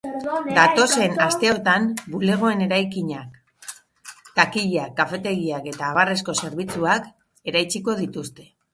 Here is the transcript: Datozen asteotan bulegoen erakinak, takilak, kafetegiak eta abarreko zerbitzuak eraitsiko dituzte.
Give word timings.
Datozen 0.53 1.19
asteotan 1.25 1.85
bulegoen 2.15 2.65
erakinak, 2.67 3.37
takilak, 4.41 4.99
kafetegiak 5.03 5.71
eta 5.77 5.89
abarreko 5.93 6.39
zerbitzuak 6.45 7.11
eraitsiko 7.53 8.01
dituzte. 8.05 8.53